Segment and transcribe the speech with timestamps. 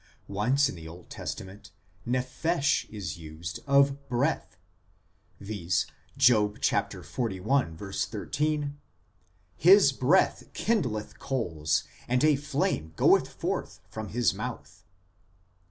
[0.27, 1.69] Once in the Old Testament
[2.07, 4.57] nephesh is used of" breath,"
[5.39, 5.85] viz.
[6.17, 7.05] Job xli.
[7.05, 7.37] 13 (E.V.
[7.37, 8.31] xli.
[8.31, 8.79] 21):"
[9.55, 14.83] His breath kindleth coals, and a flame goeth forth from his mouth."